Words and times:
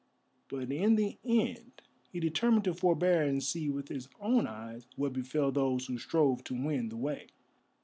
But 0.47 0.71
in 0.71 0.95
the 0.95 1.19
end 1.23 1.83
he 2.11 2.19
determined 2.19 2.63
to 2.63 2.73
forbear 2.73 3.21
and 3.21 3.43
see 3.43 3.69
with 3.69 3.89
his 3.89 4.09
own 4.19 4.47
eyes 4.47 4.87
what 4.95 5.13
befell 5.13 5.51
those 5.51 5.85
who 5.85 5.99
strove 5.99 6.43
to 6.45 6.55
win 6.55 6.89
the 6.89 6.97
way. 6.97 7.27